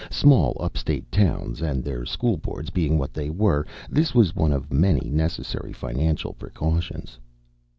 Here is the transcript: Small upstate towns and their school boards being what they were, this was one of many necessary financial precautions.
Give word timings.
Small 0.09 0.57
upstate 0.59 1.11
towns 1.11 1.61
and 1.61 1.83
their 1.83 2.07
school 2.07 2.35
boards 2.35 2.71
being 2.71 2.97
what 2.97 3.13
they 3.13 3.29
were, 3.29 3.67
this 3.87 4.15
was 4.15 4.35
one 4.35 4.51
of 4.51 4.73
many 4.73 5.11
necessary 5.11 5.73
financial 5.73 6.33
precautions. 6.33 7.19